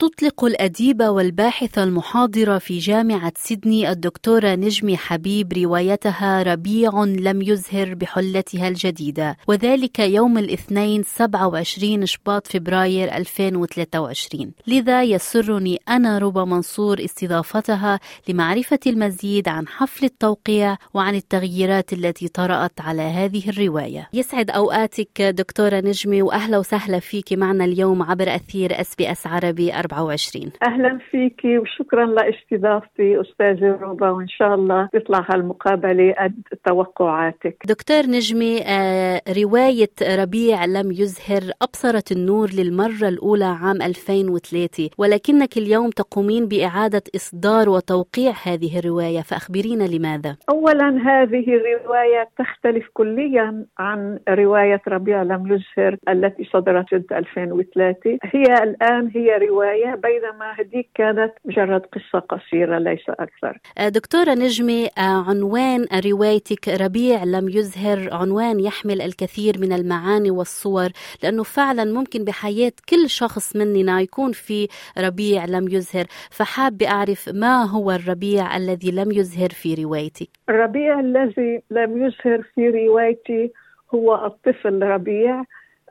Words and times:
تطلق 0.00 0.44
الأديبة 0.44 1.10
والباحثة 1.10 1.82
المحاضرة 1.84 2.58
في 2.58 2.78
جامعة 2.78 3.32
سيدني 3.36 3.90
الدكتورة 3.90 4.54
نجمي 4.54 4.96
حبيب 4.96 5.52
روايتها 5.52 6.42
ربيع 6.42 7.04
لم 7.04 7.42
يزهر 7.42 7.94
بحلتها 7.94 8.68
الجديدة 8.68 9.36
وذلك 9.48 9.98
يوم 9.98 10.38
الاثنين 10.38 11.02
27 11.02 12.06
شباط 12.06 12.46
فبراير 12.46 13.16
2023 13.16 14.52
لذا 14.66 15.02
يسرني 15.02 15.78
أنا 15.88 16.18
ربى 16.18 16.40
منصور 16.40 17.04
استضافتها 17.04 18.00
لمعرفة 18.28 18.80
المزيد 18.86 19.48
عن 19.48 19.68
حفل 19.68 20.04
التوقيع 20.04 20.76
وعن 20.94 21.14
التغييرات 21.14 21.92
التي 21.92 22.28
طرأت 22.28 22.80
على 22.80 23.02
هذه 23.02 23.48
الرواية. 23.48 24.08
يسعد 24.12 24.50
أوقاتك 24.50 25.22
دكتورة 25.22 25.80
نجمي 25.80 26.22
وأهلا 26.22 26.58
وسهلا 26.58 26.98
فيك 27.00 27.32
معنا 27.32 27.64
اليوم 27.64 28.02
عبر 28.02 28.34
أثير 28.34 28.80
SBS 28.80 29.26
عربي 29.26 29.72
24 29.92 30.52
أهلا 30.62 30.98
فيكي 31.10 31.58
وشكرا 31.58 32.06
لاستضافتي 32.06 33.20
أستاذة 33.20 33.78
ربا 33.80 34.10
وإن 34.10 34.28
شاء 34.28 34.54
الله 34.54 34.88
تطلع 34.92 35.26
هالمقابلة 35.30 36.14
قد 36.18 36.42
توقعاتك. 36.66 37.56
دكتور 37.66 38.02
نجمي 38.06 38.62
آه، 38.66 39.22
رواية 39.42 39.90
ربيع 40.02 40.64
لم 40.64 40.92
يزهر 40.92 41.42
أبصرت 41.62 42.12
النور 42.12 42.48
للمرة 42.58 43.08
الأولى 43.08 43.44
عام 43.44 43.82
2003 43.82 44.90
ولكنك 44.98 45.56
اليوم 45.56 45.90
تقومين 45.90 46.48
بإعادة 46.48 47.02
إصدار 47.16 47.68
وتوقيع 47.68 48.32
هذه 48.42 48.78
الرواية 48.78 49.20
فأخبرينا 49.20 49.84
لماذا؟ 49.84 50.36
اولا 50.50 50.88
هذه 50.88 51.46
الرواية 51.54 52.28
تختلف 52.38 52.86
كليا 52.94 53.66
عن 53.78 54.18
رواية 54.28 54.82
ربيع 54.88 55.22
لم 55.22 55.46
يزهر 55.52 55.96
التي 56.08 56.44
صدرت 56.44 56.88
سنه 56.90 57.18
2003 57.18 58.18
هي 58.24 58.62
الآن 58.62 59.10
هي 59.14 59.38
رواية 59.48 59.77
الرواية 59.78 59.94
بينما 59.94 60.52
هذيك 60.52 60.88
كانت 60.94 61.32
مجرد 61.44 61.80
قصة 61.80 62.18
قصيرة 62.18 62.78
ليس 62.78 63.08
أكثر. 63.08 63.58
آه، 63.78 63.88
دكتورة 63.88 64.34
نجمي 64.34 64.86
آه، 64.86 65.24
عنوان 65.28 65.86
روايتك 66.04 66.68
ربيع 66.68 67.24
لم 67.24 67.48
يزهر 67.48 68.14
عنوان 68.14 68.60
يحمل 68.60 69.00
الكثير 69.00 69.54
من 69.60 69.72
المعاني 69.72 70.30
والصور 70.30 70.88
لأنه 71.22 71.42
فعلا 71.42 71.84
ممكن 71.84 72.24
بحياة 72.24 72.72
كل 72.88 73.08
شخص 73.08 73.56
مننا 73.56 74.00
يكون 74.00 74.32
في 74.32 74.68
ربيع 74.98 75.44
لم 75.44 75.68
يزهر. 75.68 76.04
فحاب 76.30 76.82
أعرف 76.82 77.28
ما 77.34 77.64
هو 77.64 77.90
الربيع 77.90 78.56
الذي 78.56 78.90
لم 78.90 79.12
يزهر 79.12 79.48
في 79.48 79.74
روايتك؟ 79.84 80.28
الربيع 80.48 81.00
الذي 81.00 81.62
لم 81.70 82.06
يزهر 82.06 82.42
في 82.54 82.68
روايتي 82.68 83.52
هو 83.94 84.26
الطفل 84.26 84.82
ربيع 84.82 85.44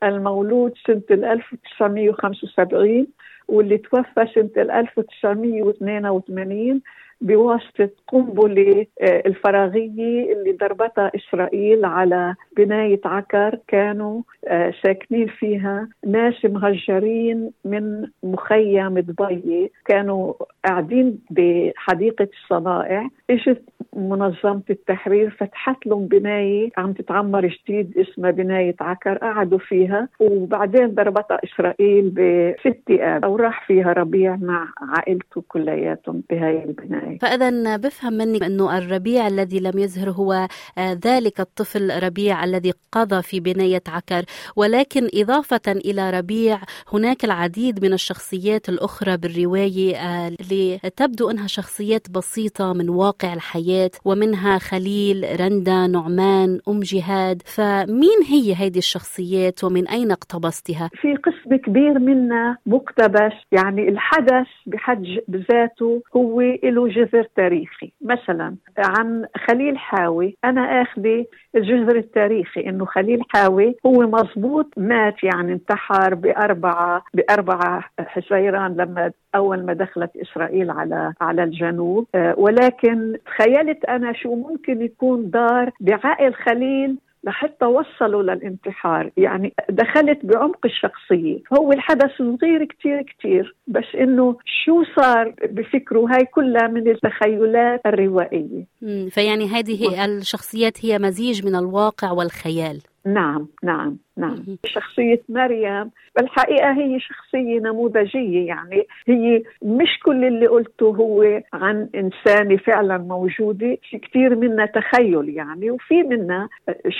المولود 0.03 0.73
سنة 0.87 1.03
1975 1.11 3.07
واللي 3.47 3.77
توفى 3.77 4.27
سنة 4.35 4.49
1982 4.57 6.81
بواسطة 7.21 7.89
قنبلة 8.07 8.85
آه، 9.01 9.23
الفراغية 9.25 10.33
اللي 10.33 10.51
ضربتها 10.51 11.11
إسرائيل 11.15 11.85
على 11.85 12.35
بناية 12.57 13.01
عكر 13.05 13.59
كانوا 13.67 14.21
آه، 14.47 14.73
ساكنين 14.83 15.27
فيها. 15.27 15.89
ناس 16.07 16.45
مهجرين 16.45 17.51
من 17.65 18.07
مخيم 18.23 18.99
دبي 18.99 19.71
كانوا 19.85 20.33
قاعدين 20.65 21.19
بحديقة 21.29 22.27
الصنائع. 22.33 23.09
إجت 23.29 23.63
منظمة 23.97 24.63
التحرير 24.69 25.29
فتحت 25.29 25.87
لهم 25.87 26.07
بناية 26.07 26.69
عم 26.77 26.93
تتعمر 26.93 27.47
جديد 27.47 27.97
اسمها 27.97 28.31
بناية 28.31 28.75
عكر 28.79 29.17
قعدوا 29.17 29.59
فيها 29.59 30.07
وبعدين 30.19 30.87
ضربتها 30.87 31.39
إسرائيل 31.43 32.09
بست 32.09 32.83
آب 32.89 33.25
وراح 33.25 33.67
فيها 33.67 33.93
ربيع 33.93 34.35
مع 34.35 34.67
عائلته 34.81 35.43
كلياتهم 35.47 36.23
بهاي 36.29 36.63
البناية. 36.63 37.17
فإذا 37.17 37.77
بفهم 37.77 38.13
منك 38.13 38.43
أنه 38.43 38.77
الربيع 38.77 39.27
الذي 39.27 39.59
لم 39.59 39.79
يزهر 39.79 40.09
هو 40.09 40.47
آه، 40.77 40.97
ذلك 41.05 41.39
الطفل 41.39 42.03
ربيع 42.03 42.43
الذي 42.43 42.73
قضى 42.91 43.21
في 43.21 43.39
بناية 43.39 43.83
عكر. 43.87 44.25
ولكن 44.55 45.07
إضافة 45.13 45.71
إلى 45.71 46.09
ربيع 46.09 46.59
هناك 46.93 47.25
العديد 47.25 47.85
من 47.85 47.93
الشخصيات 47.93 48.69
الأخرى 48.69 49.17
بالرواية 49.17 49.95
آه، 49.95 50.27
اللي 50.27 50.79
تبدو 50.95 51.29
أنها 51.29 51.47
شخصيات 51.47 52.11
بسيطة 52.11 52.73
من 52.73 52.89
واقع 52.89 53.33
الحياة. 53.33 53.86
ومنها 54.05 54.57
خليل 54.57 55.25
رندا 55.39 55.87
نعمان 55.87 56.59
أم 56.67 56.79
جهاد. 56.79 57.41
فمين 57.45 58.19
هي 58.29 58.53
هذه 58.53 58.77
الشخصيات 58.77 59.63
ومن 59.63 59.87
أين 59.87 60.11
اقتبستها؟ 60.11 60.89
في 61.01 61.15
قسم 61.15 61.55
كبير 61.55 61.99
منها 61.99 62.57
مقتبس 62.65 63.33
يعني 63.51 63.89
الحدث 63.89 64.47
بحد 64.65 65.05
ذاته 65.31 66.01
هو 66.15 66.41
له 66.41 66.87
جذر 66.87 67.27
تاريخي. 67.35 67.91
مثلا 68.01 68.55
عن 68.77 69.25
خليل 69.47 69.77
حاوي 69.77 70.37
أنا 70.45 70.81
أخذي 70.81 71.27
الجذر 71.55 71.95
التاريخي 71.95 72.69
إنه 72.69 72.85
خليل 72.85 73.19
حاوي 73.29 73.75
هو 73.85 74.01
مزبوط 74.01 74.73
مات 74.77 75.23
يعني 75.23 75.53
انتحر 75.53 76.15
بأربعة 76.15 77.03
بأربعة 77.13 77.83
حزيران 77.99 78.75
لما 78.75 79.11
أول 79.35 79.65
ما 79.65 79.73
دخلت 79.73 80.11
إسرائيل 80.17 80.71
على 80.71 81.13
على 81.21 81.43
الجنوب. 81.43 82.07
آه، 82.15 82.35
ولكن 82.37 83.17
تخيلت 83.25 83.76
أنا 83.85 84.13
شو 84.13 84.35
ممكن 84.35 84.81
يكون 84.81 85.29
دار 85.29 85.71
بعقل 85.79 86.33
خليل 86.33 86.97
لحتى 87.23 87.65
وصلوا 87.65 88.23
للانتحار. 88.23 89.11
يعني 89.17 89.53
دخلت 89.69 90.19
بعمق 90.23 90.65
الشخصية. 90.65 91.39
هو 91.57 91.71
الحدث 91.71 92.11
صغير 92.17 92.65
كتير 92.65 93.01
كتير 93.01 93.55
بس 93.67 93.95
إنه 93.95 94.37
شو 94.65 94.83
صار 94.95 95.33
بفكره؟ 95.49 96.05
هاي 96.09 96.25
كلها 96.25 96.67
من 96.67 96.87
التخيلات 96.87 97.81
الروائية. 97.85 98.65
فيعني 99.09 99.47
هذه 99.47 100.05
الشخصيات 100.05 100.85
هي 100.85 100.99
مزيج 100.99 101.45
من 101.45 101.55
الواقع 101.55 102.11
والخيال. 102.11 102.81
نعم 103.13 103.47
نعم 103.63 103.97
نعم. 104.17 104.57
شخصية 104.65 105.21
مريم 105.29 105.91
بالحقيقة 106.15 106.71
هي 106.71 106.99
شخصية 106.99 107.59
نموذجية 107.59 108.47
يعني 108.47 108.87
هي 109.07 109.43
مش 109.63 109.99
كل 110.05 110.25
اللي 110.25 110.47
قلته 110.47 110.85
هو 110.85 111.41
عن 111.53 111.89
إنسانة 111.95 112.57
فعلا 112.57 112.97
موجودة 112.97 113.77
في 113.89 113.97
كثير 113.97 114.35
منها 114.35 114.65
تخيل 114.65 115.29
يعني 115.29 115.71
وفي 115.71 116.03
منها 116.03 116.49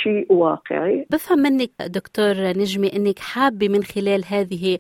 شيء 0.04 0.34
واقعي. 0.34 1.06
بفهم 1.12 1.40
منك 1.40 1.70
دكتور 1.88 2.34
نجمي 2.38 2.96
أنك 2.96 3.20
حابة 3.20 3.70
من 3.70 3.84
خلال 3.84 4.24
هذه 4.30 4.78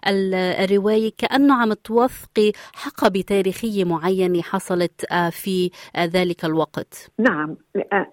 الرواية 0.63 1.11
كأنه 1.17 1.61
عم 1.61 1.73
توثقي 1.73 2.51
حقبة 2.75 3.21
تاريخية 3.27 3.83
معينة 3.83 4.41
حصلت 4.41 5.11
آه، 5.11 5.29
في 5.29 5.69
آه، 5.95 6.05
ذلك 6.05 6.45
الوقت. 6.45 7.11
نعم 7.19 7.55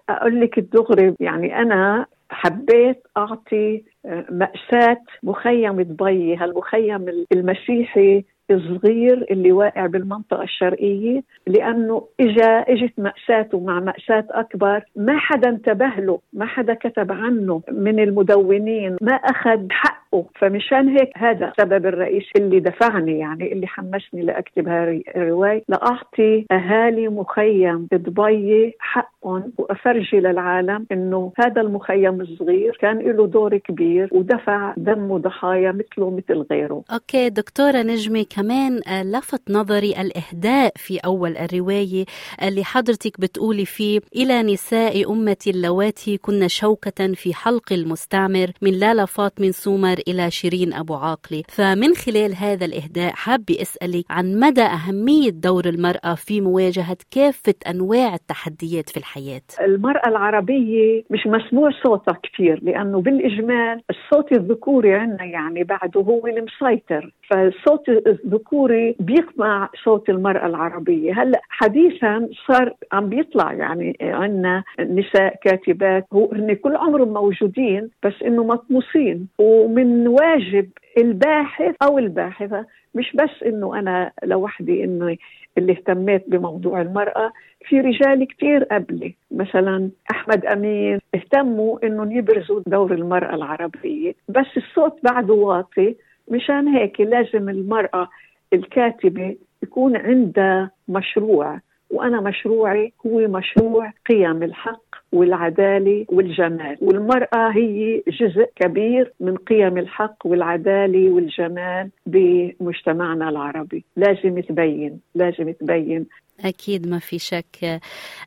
أقول 0.09 0.41
لك 0.41 0.57
الدغري 0.57 1.15
يعني 1.19 1.57
أنا 1.57 2.05
حبيت 2.29 3.07
أعطي 3.17 3.83
آه، 4.05 4.25
مأساة 4.29 5.01
مخيم 5.23 5.81
دبي 5.81 6.35
هالمخيم 6.35 7.25
المسيحي 7.31 8.25
الصغير 8.51 9.25
اللي 9.31 9.51
واقع 9.51 9.85
بالمنطقة 9.85 10.43
الشرقية 10.43 11.23
لأنه 11.47 12.03
إجا 12.19 12.65
إجت 12.67 12.93
مأساته 12.97 13.59
مع 13.59 13.79
مأساة 13.79 14.27
أكبر. 14.31 14.83
ما 14.95 15.17
حدا 15.17 15.49
انتبه 15.49 15.87
له 15.97 16.19
ما 16.33 16.45
حدا 16.45 16.73
كتب 16.73 17.11
عنه 17.11 17.61
من 17.71 17.99
المدونين 17.99 18.95
ما 19.01 19.13
أخذ 19.13 19.67
حقه. 19.69 20.25
فمشان 20.39 20.89
هيك 20.89 21.09
هذا 21.17 21.47
السبب 21.47 21.85
الرئيسي 21.85 22.31
اللي 22.37 22.59
دفعني 22.59 23.19
يعني 23.19 23.53
اللي 23.53 23.67
حمسني 23.67 24.21
لأكتب 24.21 24.67
هذه 24.67 25.01
الرواية. 25.15 25.63
لأعطي 25.69 26.45
أهالي 26.51 27.07
مخيم 27.07 27.87
دبي 27.91 28.73
حقهم 28.79 29.53
وأفرجي 29.57 30.19
للعالم 30.19 30.85
إنه 30.91 31.31
هذا 31.37 31.61
المخيم 31.61 32.21
الصغير 32.21 32.77
كان 32.81 32.97
له 32.99 33.27
دور 33.27 33.57
كبير 33.57 34.09
ودفع 34.11 34.73
دم 34.77 35.17
ضحايا 35.17 35.71
مثله 35.71 36.09
مثل 36.09 36.45
غيره. 36.51 36.83
Okay 36.93 37.29
دكتورة 37.29 37.77
نجمي 37.77 38.23
كمان 38.35 38.81
آه، 38.87 39.03
لفت 39.03 39.51
نظري 39.51 40.01
الإهداء 40.01 40.73
في 40.75 40.97
أول 40.97 41.37
الرواية 41.37 42.05
اللي 42.43 42.63
حضرتك 42.63 43.19
بتقولي 43.19 43.65
فيه 43.65 43.99
إلى 44.15 44.43
نساء 44.43 45.11
أمتي 45.11 45.49
اللواتي 45.49 46.17
كن 46.17 46.47
شوكة 46.47 47.13
في 47.13 47.33
حلق 47.33 47.73
المستعمر 47.73 48.47
من 48.61 48.71
لالا 48.71 49.05
فاطمة 49.05 49.51
نسومر 49.51 49.95
إلى 50.07 50.31
شيرين 50.31 50.73
أبو 50.73 50.93
عاقلة. 50.95 51.43
فمن 51.49 51.93
خلال 51.93 52.35
هذا 52.35 52.65
الإهداء 52.65 53.13
حابة 53.13 53.57
أسألك 53.61 54.05
عن 54.09 54.39
مدى 54.39 54.61
أهمية 54.61 55.29
دور 55.29 55.65
المرأة 55.65 56.15
في 56.15 56.41
مواجهة 56.41 56.97
كافة 57.11 57.55
أنواع 57.69 58.13
التحديات 58.13 58.89
في 58.89 58.97
الحياة؟ 58.97 59.41
المرأة 59.61 60.07
العربية 60.07 61.03
مش 61.09 61.27
مسموع 61.27 61.69
صوتها 61.83 62.17
كثير 62.23 62.59
لأنه 62.63 63.01
بالإجمال 63.01 63.81
الصوت 63.89 64.31
الذكوري 64.31 64.93
عندنا 64.93 65.25
يعني 65.25 65.63
بعده 65.63 66.01
هو 66.01 66.27
المسيطر. 66.27 67.11
فالصوت 67.29 67.89
الذكوري 67.89 68.95
بيقمع 68.99 69.69
صوت 69.83 70.09
المرأة 70.09 70.45
العربية. 70.45 71.21
هلا 71.21 71.41
حديثا 71.49 72.29
صار 72.47 72.73
عم 72.91 73.09
بيطلع 73.09 73.53
يعني 73.53 73.97
عندنا 74.01 74.63
نساء 74.79 75.35
كاتبات 75.43 76.05
هو 76.13 76.31
هن 76.31 76.53
كل 76.53 76.75
عمرهم 76.75 77.13
موجودين 77.13 77.89
بس 78.03 78.13
إنه 78.25 78.43
مطموسين. 78.43 79.27
ومن 79.39 80.07
واجب 80.07 80.69
الباحث 80.97 81.75
أو 81.83 81.97
الباحثة 81.97 82.65
مش 82.95 83.15
بس 83.15 83.43
إنه 83.45 83.79
أنا 83.79 84.11
لوحدي 84.23 84.83
انه 84.83 85.17
اللي 85.57 85.71
اهتميت 85.71 86.29
بموضوع 86.29 86.81
المرأة 86.81 87.31
في 87.67 87.79
رجال 87.81 88.27
كتير 88.27 88.63
قبلي. 88.63 89.15
مثلا 89.31 89.89
أحمد 90.11 90.45
أمين 90.45 90.99
اهتموا 91.15 91.85
إنهم 91.85 92.11
يبرزوا 92.11 92.61
دور 92.67 92.93
المرأة 92.93 93.35
العربية. 93.35 94.13
بس 94.29 94.57
الصوت 94.57 94.99
بعده 95.03 95.33
واطي 95.33 95.95
مشان 96.31 96.67
هيك 96.67 97.01
لازم 97.01 97.49
المرأة 97.49 98.09
الكاتبة 98.53 99.35
يكون 99.63 99.95
عندها 99.97 100.71
مشروع 100.87 101.59
وأنا 101.89 102.21
مشروعي 102.21 102.93
هو 103.05 103.27
مشروع 103.27 103.91
قيم 104.09 104.43
الحق 104.43 104.81
والعدالة 105.11 106.05
والجمال. 106.09 106.77
والمرأة 106.81 107.49
هي 107.51 108.01
جزء 108.07 108.49
كبير 108.55 109.13
من 109.19 109.35
قيم 109.37 109.77
الحق 109.77 110.15
والعدالة 110.25 111.09
والجمال 111.09 111.89
بمجتمعنا 112.05 113.29
العربي. 113.29 113.85
لازم 113.95 114.39
تبين 114.39 114.99
لازم 115.15 115.51
تبين 115.51 116.05
أكيد 116.45 116.87
ما 116.87 116.99
في 116.99 117.19
شك. 117.19 117.79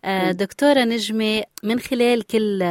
آه، 0.04 0.32
دكتورة 0.32 0.84
نجمة 0.84 1.42
من 1.64 1.78
خلال 1.78 2.22
كل 2.26 2.64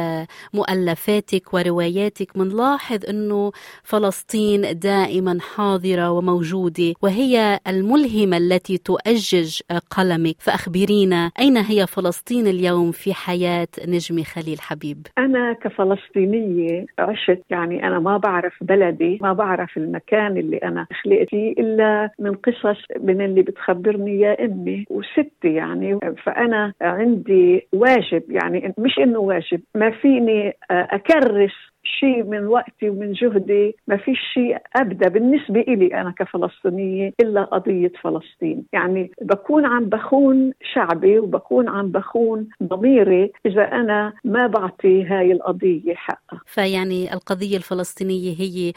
مؤلفاتك 0.54 1.54
ورواياتك 1.54 2.36
منلاحظ 2.36 2.98
أنه 3.08 3.52
فلسطين 3.82 4.78
دائما 4.78 5.38
حاضرة 5.40 6.10
وموجودة 6.10 6.94
وهي 7.02 7.60
الملهمة 7.68 8.36
التي 8.36 8.78
تؤجج 8.78 9.60
قلمك. 9.90 10.36
فأخبرينا 10.38 11.30
أين 11.40 11.56
هي 11.56 11.86
فلسطين 11.86 12.46
اليوم 12.46 12.92
في 12.92 13.14
حياة 13.14 13.68
نجمة 13.88 14.22
خليل 14.22 14.60
حبيب؟ 14.60 15.06
أنا 15.18 15.52
كفلسطينية 15.52 16.86
عشت 16.98 17.42
يعني 17.50 17.86
أنا 17.86 17.98
ما 17.98 18.16
بعرف 18.16 18.52
بلدي 18.60 19.18
ما 19.22 19.32
بعرف 19.32 19.76
المكان 19.76 20.36
اللي 20.36 20.56
أنا 20.56 20.86
خلقت 21.04 21.28
فيه 21.30 21.52
إلا 21.52 22.10
من 22.18 22.34
قصص 22.34 22.78
من 23.00 23.24
اللي 23.24 23.42
بتخبرني 23.42 24.20
يا 24.20 24.44
أمي. 24.44 24.84
وست 24.90 25.27
ستي 25.36 25.54
يعني 25.54 25.98
فأنا 26.24 26.72
عندي 26.80 27.68
واجب 27.72 28.22
يعني 28.30 28.74
مش 28.78 28.98
إنه 28.98 29.18
واجب 29.18 29.60
ما 29.74 29.90
فيني 29.90 30.56
أكرس 30.70 31.52
شيء 32.00 32.24
من 32.24 32.46
وقتي 32.46 32.88
ومن 32.88 33.12
جهدي 33.12 33.76
ما 33.88 33.96
في 33.96 34.14
شيء 34.34 34.56
أبدأ 34.76 35.08
بالنسبة 35.08 35.60
إلي 35.60 36.00
أنا 36.00 36.14
كفلسطينية 36.18 37.12
إلا 37.20 37.44
قضية 37.44 37.92
فلسطين. 38.02 38.64
يعني 38.72 39.10
بكون 39.22 39.66
عم 39.66 39.84
بخون 39.84 40.52
شعبي 40.74 41.18
وبكون 41.18 41.68
عم 41.68 41.88
بخون 41.88 42.48
ضميري 42.62 43.32
إذا 43.46 43.62
أنا 43.62 44.12
ما 44.24 44.46
بعطي 44.46 45.04
هاي 45.04 45.32
القضية 45.32 45.94
حقها. 45.94 46.40
فيعني 46.46 47.12
القضية 47.12 47.56
الفلسطينية 47.56 48.34
هي 48.38 48.72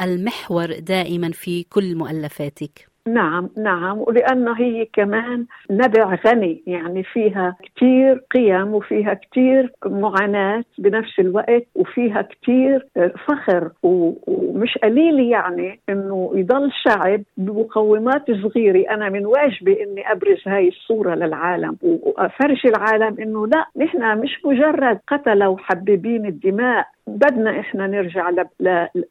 المحور 0.00 0.66
دائما 0.78 1.30
في 1.30 1.64
كل 1.64 1.96
مؤلفاتك. 1.96 2.91
نعم 3.08 3.48
نعم 3.58 3.98
ولأنه 3.98 4.52
هي 4.60 4.84
كمان 4.84 5.46
نبع 5.70 6.18
غني 6.26 6.62
يعني 6.66 7.02
فيها 7.02 7.56
كتير 7.62 8.24
قيم 8.34 8.74
وفيها 8.74 9.14
كتير 9.14 9.72
معاناة 9.86 10.64
بنفس 10.78 11.18
الوقت 11.18 11.66
وفيها 11.74 12.22
كتير 12.22 12.86
فخر 13.26 13.70
ومش 13.82 14.78
قليل 14.78 15.20
يعني 15.20 15.80
إنه 15.88 16.32
يضل 16.34 16.70
شعب 16.72 17.22
بمقومات 17.36 18.30
صغيرة. 18.30 18.90
أنا 18.90 19.08
من 19.08 19.26
واجبي 19.26 19.82
إني 19.84 20.12
أبرز 20.12 20.42
هاي 20.46 20.68
الصورة 20.68 21.14
للعالم 21.14 21.76
وافرج 21.82 22.66
العالم 22.66 23.20
إنه 23.20 23.46
لا 23.46 23.66
نحن 23.76 24.18
مش 24.18 24.40
مجرد 24.44 24.98
قتلة 25.08 25.48
وحبيبين 25.48 26.26
الدماء 26.26 26.86
بدنا 27.06 27.60
إحنا 27.60 27.86
نرجع 27.86 28.30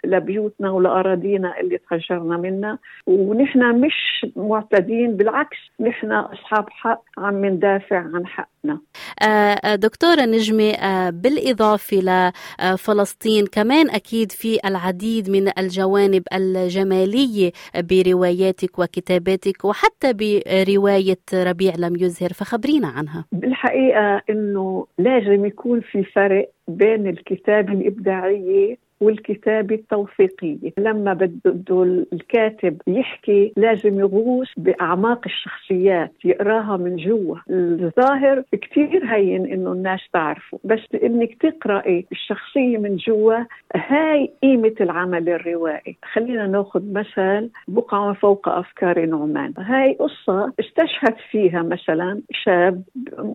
لبيوتنا 0.06 0.72
ولأراضينا 0.72 1.60
اللي 1.60 1.78
تهجرنا 1.78 2.38
منها 2.38 2.80
ونحن 3.08 3.76
مش 3.76 4.26
معتدين 4.36 5.18
بالعكس 5.18 5.58
نحن 5.80 6.12
أصحاب 6.12 6.70
حق 6.70 7.04
عم 7.18 7.46
ندافع 7.46 7.98
عن 7.98 8.28
حقنا. 8.28 8.80
آه، 9.22 9.76
دكتورة 9.76 10.22
نجمة 10.22 10.70
آه، 10.70 11.10
بالإضافة 11.10 11.98
لفلسطين 11.98 13.46
كمان 13.46 13.90
أكيد 13.90 14.32
في 14.32 14.58
العديد 14.66 15.30
من 15.30 15.60
الجوانب 15.60 16.24
الجمالية 16.34 17.52
برواياتك 17.76 18.80
وكتاباتك 18.80 19.66
وحتى 19.66 20.14
برواية 20.14 21.20
ربيع 21.34 21.74
لم 21.78 21.96
يزهر 21.96 22.30
فخبرينا 22.30 22.88
عنها. 22.88 23.26
بالحقيقة 23.32 24.22
أنه 24.30 24.88
لازم 24.98 25.46
يكون 25.46 25.82
في 25.82 26.04
فرق 26.04 26.50
بين 26.68 27.08
الكتابة 27.08 27.74
الإبداعية 27.74 28.78
والكتابة 29.02 29.76
التوثيقية 29.76 30.72
لما 30.78 31.14
بده 31.14 32.06
الكاتب 32.14 32.82
يحكي 32.88 33.54
لازم 33.58 34.00
يغوص 34.00 34.48
بأعماق 34.58 35.22
الشخصيات 35.26 36.12
يقراها 36.26 36.78
من 36.78 36.96
جوا. 36.96 37.36
الظاهر 37.50 38.44
كتير 38.52 39.06
هين 39.06 39.46
إنه 39.46 39.72
الناس 39.72 40.00
تعرفه. 40.14 40.60
بس 40.64 40.80
إنك 41.04 41.34
تقرأي 41.34 42.06
الشخصية 42.12 42.78
من 42.78 42.96
جوا 42.96 43.36
هاي 43.76 44.32
قيمة 44.44 44.76
العمل 44.82 45.30
الروائي. 45.30 45.98
خلينا 46.14 46.48
ناخذ 46.48 46.82
مثل 46.94 47.50
بقعة 47.68 48.14
فوق 48.14 48.50
أفكار 48.50 49.06
نعمان. 49.06 49.54
هاي 49.58 49.94
قصة 49.94 50.54
استشهد 50.60 51.16
فيها 51.32 51.62
مثلا 51.62 52.22
شاب 52.32 52.84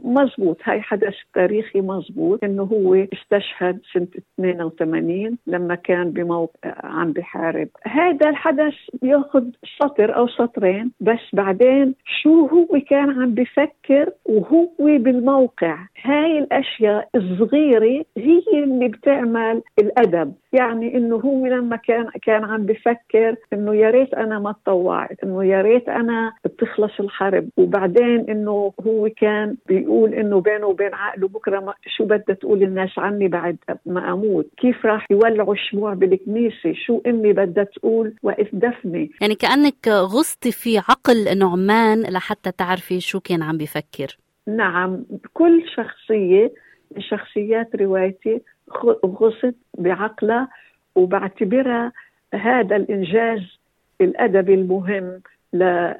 مزبوط. 0.04 0.56
هاي 0.64 0.80
حدث 0.80 1.14
تاريخي 1.34 1.80
مزبوط 1.80 2.44
إنه 2.44 2.62
هو 2.62 2.94
استشهد 2.94 3.80
سنة 3.92 4.06
82 4.40 5.38
لما 5.56 5.74
كان 5.74 6.10
بموقع 6.10 6.74
عم 6.84 7.12
بحارب. 7.12 7.68
هذا 7.84 8.30
الحدث 8.30 8.74
بياخذ 9.02 9.44
سطر 9.78 10.16
أو 10.16 10.28
سطرين 10.28 10.92
بس 11.00 11.20
بعدين 11.32 11.94
شو 12.22 12.46
هو 12.46 12.80
كان 12.90 13.10
عم 13.10 13.34
بفكر 13.34 14.10
وهو 14.24 14.68
بالموقع؟ 14.78 15.76
هاي 16.06 16.38
الأشياء 16.38 17.08
الصغيرة 17.14 18.04
هي 18.16 18.64
اللي 18.64 18.88
بتعمل 18.88 19.62
الأدب. 19.78 20.34
يعني 20.52 20.96
إنه 20.96 21.16
هو 21.16 21.46
لما 21.46 21.76
كان 21.76 22.06
كان 22.22 22.44
عم 22.44 22.66
بفكر 22.66 23.36
إنه 23.52 23.74
يا 23.74 23.90
ريت 23.90 24.14
أنا 24.14 24.38
ما 24.38 24.52
تطوعت 24.52 25.24
إنه 25.24 25.44
يا 25.44 25.62
ريت 25.62 25.88
أنا 25.88 26.32
بتخلص 26.44 27.00
الحرب. 27.00 27.48
وبعدين 27.56 28.30
إنه 28.30 28.72
هو 28.86 29.08
كان 29.16 29.56
بيقول 29.68 30.14
إنه 30.14 30.40
بينه 30.40 30.66
وبين 30.66 30.94
عقله 30.94 31.28
بكرة 31.28 31.74
شو 31.96 32.04
بدها 32.04 32.36
تقول 32.36 32.62
الناس 32.62 32.98
عني 32.98 33.28
بعد 33.28 33.56
ما 33.86 34.12
أموت؟ 34.12 34.46
كيف 34.56 34.86
راح 34.86 35.06
يولعوا 35.10 35.54
الشموع 35.54 35.94
بالكنيسة؟ 35.94 36.72
شو 36.86 37.00
امي 37.06 37.32
بدها 37.32 37.64
تقول؟ 37.64 38.14
وقت 38.22 38.48
دفني. 38.52 39.10
يعني 39.20 39.34
كأنك 39.34 39.88
غصتي 39.88 40.52
في 40.52 40.78
عقل 40.78 41.38
نعمان 41.38 42.02
لحتى 42.02 42.50
تعرفي 42.52 43.00
شو 43.00 43.20
كان 43.20 43.42
عم 43.42 43.56
بفكر. 43.58 44.25
نعم 44.46 45.04
كل 45.32 45.64
شخصية 45.76 46.52
من 46.96 47.02
شخصيات 47.02 47.76
روايتي 47.76 48.40
غصت 49.06 49.54
بعقلها 49.78 50.48
وبعتبرها 50.94 51.92
هذا 52.34 52.76
الإنجاز 52.76 53.40
الأدبي 54.00 54.54
المهم 54.54 55.20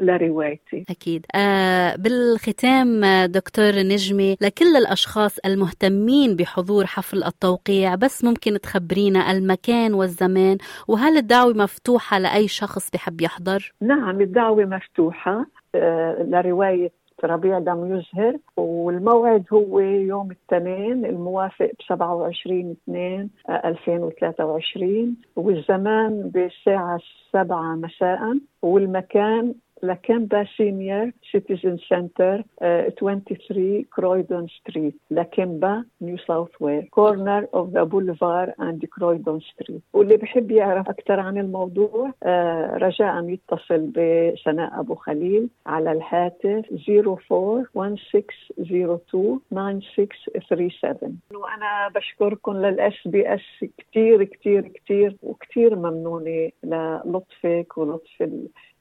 لروايتي 0.00 0.84
أكيد 0.90 1.26
آه 1.34 1.96
بالختام 1.96 3.04
دكتور 3.24 3.72
نجمي 3.74 4.36
لكل 4.40 4.76
الأشخاص 4.76 5.38
المهتمين 5.38 6.36
بحضور 6.36 6.86
حفل 6.86 7.24
التوقيع 7.24 7.94
بس 7.94 8.24
ممكن 8.24 8.60
تخبرينا 8.60 9.30
المكان 9.30 9.94
والزمان 9.94 10.58
وهل 10.88 11.16
الدعوة 11.16 11.52
مفتوحة 11.52 12.18
لأي 12.18 12.48
شخص 12.48 12.90
بحب 12.90 13.20
يحضر؟ 13.20 13.72
نعم 13.80 14.20
الدعوة 14.20 14.64
مفتوحة 14.64 15.46
آه 15.74 16.22
لرواية 16.22 16.90
ربيع 17.25 17.58
لم 17.58 17.96
يزهر 17.96 18.37
والموعد 18.56 19.44
هو 19.52 19.80
يوم 19.80 20.30
الاثنين 20.30 21.04
الموافق 21.04 21.70
ب 21.78 21.82
27 21.88 22.76
2 22.88 23.30
2023 23.50 25.16
والزمان 25.37 26.30
بالساعة 26.30 27.00
7 27.32 27.75
مساء 27.75 28.38
والمكان 28.62 29.54
Lakemba 29.82 30.46
Senior 30.56 31.11
Citizen 31.32 31.76
Centre 31.76 32.42
23 32.61 33.83
Croydon 33.82 34.46
Street 34.49 34.94
Lakemba 35.11 35.85
New 36.00 36.16
South 36.16 36.50
Wales 36.61 36.88
corner 36.90 37.46
of 37.54 37.70
the 37.70 37.82
Boulevarde 37.82 38.52
and 38.61 38.85
Croydon 38.85 39.40
Street 39.40 39.82
واللي 39.92 40.16
بحب 40.16 40.50
يعرف 40.50 40.88
أكثر 40.88 41.21
عن 41.21 41.38
الموضوع 41.38 42.12
آه، 42.23 42.76
رجاء 42.76 43.28
يتصل 43.28 43.87
بسناء 43.87 44.80
أبو 44.80 44.95
خليل 44.95 45.49
على 45.66 45.92
الهاتف 45.92 46.64
041602 46.88 49.40
9637 49.50 51.21
وأنا 51.35 51.88
بشكركم 51.95 52.52
لل 52.52 53.06
SBS 53.06 53.64
كثير 53.78 54.25
كثير 54.25 54.68
كثير 54.68 55.16
وكثير 55.23 55.76
ممنونة 55.76 56.50
للطفك 56.64 57.78
ولطف 57.78 58.23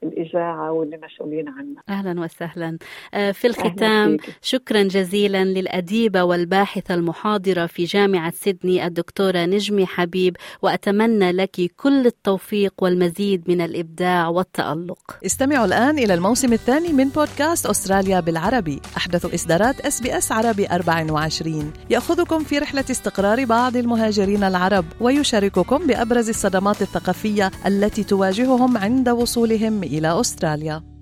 الإذاعة 0.04 0.72
واللي 0.72 0.98
مسؤولين 0.98 1.50
عنها. 1.50 1.84
أهلا 1.90 2.22
وسهلا. 2.22 2.78
آه، 3.14 3.32
في 3.32 3.48
الختام 3.48 4.18
شكرا 4.42 4.84
جزيلا 4.84 5.46
للأديبة 5.46 6.24
والباحثة 6.24 6.94
المحاضرة 6.94 7.66
في 7.66 7.84
جامعة 7.84 8.32
سيدني 8.32 8.86
الدكتورة 8.88 9.46
نجمي 9.46 9.86
حبيب 9.86 10.38
وأتمنى 10.62 11.32
لك 11.32 11.72
كل 11.78 12.06
التوفيق 12.06 12.74
والمزيد 12.82 13.50
من 13.50 13.62
الإبداع 13.62 14.28
والتألق. 14.28 15.18
استمعوا 15.26 15.66
الآن 15.66 16.00
إلى 16.00 16.14
الموسم 16.14 16.54
الثاني 16.54 16.94
من 16.94 17.10
بودكاست 17.10 17.66
أستراليا 17.66 18.20
بالعربي. 18.20 18.82
أحدث 18.98 19.34
إصدارات 19.34 19.82
SBS 19.82 20.32
عربي 20.32 20.68
24 20.68 21.74
يأخذكم 21.90 22.40
في 22.40 22.60
رحلة 22.60 22.86
استقرار 22.92 23.46
بعض 23.46 23.76
المهاجرين 23.78 24.44
العرب 24.44 24.86
ويشارككم 25.02 25.88
بأبرز 25.88 26.30
الصدمات 26.30 26.82
الثقافية 26.82 27.52
التي 27.66 28.04
تواجههم 28.04 28.78
عند 28.78 29.10
وصولهم 29.10 29.84
إلى 29.98 30.20
أستراليا. 30.20 30.95